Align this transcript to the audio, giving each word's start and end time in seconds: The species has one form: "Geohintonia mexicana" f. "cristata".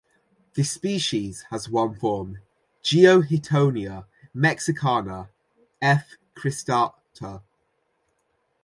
The 0.55 0.63
species 0.63 1.43
has 1.51 1.69
one 1.69 1.93
form: 1.93 2.39
"Geohintonia 2.83 4.05
mexicana" 4.33 5.29
f. 5.79 6.15
"cristata". 6.35 7.43